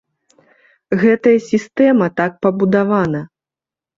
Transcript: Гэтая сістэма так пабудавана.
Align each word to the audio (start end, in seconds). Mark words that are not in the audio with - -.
Гэтая 1.01 1.33
сістэма 1.49 2.07
так 2.21 2.31
пабудавана. 2.45 3.21